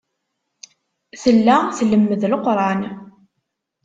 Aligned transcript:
Tella 1.21 1.55
tlemmed 1.77 2.21
Leqran. 2.31 2.81